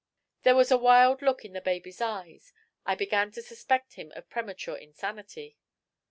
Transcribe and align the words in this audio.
There 0.41 0.55
was 0.55 0.71
a 0.71 0.79
wild 0.79 1.21
look 1.21 1.45
in 1.45 1.53
the 1.53 1.61
baby's 1.61 2.01
eyes. 2.01 2.51
I 2.87 2.95
began 2.95 3.29
to 3.33 3.41
suspect 3.43 3.93
him 3.93 4.11
of 4.15 4.31
premature 4.31 4.75
insanity. 4.75 5.59